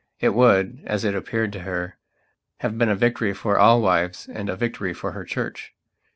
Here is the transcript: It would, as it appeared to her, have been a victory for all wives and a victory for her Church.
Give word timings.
It 0.19 0.29
would, 0.33 0.81
as 0.87 1.05
it 1.05 1.13
appeared 1.13 1.53
to 1.53 1.59
her, 1.59 1.99
have 2.61 2.75
been 2.75 2.89
a 2.89 2.95
victory 2.95 3.35
for 3.35 3.59
all 3.59 3.83
wives 3.83 4.27
and 4.27 4.49
a 4.49 4.55
victory 4.55 4.95
for 4.95 5.11
her 5.11 5.23
Church. 5.25 5.75